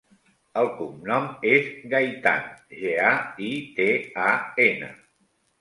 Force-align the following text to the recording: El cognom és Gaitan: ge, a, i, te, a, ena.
El 0.61 0.69
cognom 0.77 1.27
és 1.49 1.67
Gaitan: 1.93 2.49
ge, 2.81 2.95
a, 3.13 3.15
i, 3.51 3.53
te, 3.79 3.89
a, 4.31 4.33
ena. 4.71 4.91